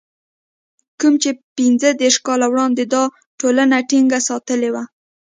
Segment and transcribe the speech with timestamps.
[0.99, 3.03] کوم چې پنځه دېرش کاله وړاندې دا
[3.39, 4.83] ټولنه ټينګه ساتلې وه.